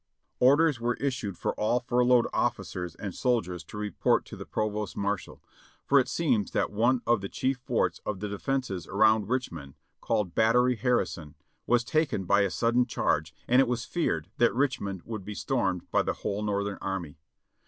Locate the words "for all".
1.37-1.79